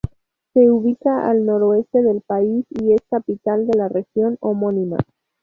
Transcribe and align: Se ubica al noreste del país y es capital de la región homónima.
Se 0.55 0.67
ubica 0.71 1.29
al 1.29 1.45
noreste 1.45 2.01
del 2.01 2.21
país 2.21 2.65
y 2.71 2.93
es 2.93 3.01
capital 3.07 3.67
de 3.67 3.77
la 3.77 3.87
región 3.87 4.35
homónima. 4.39 4.97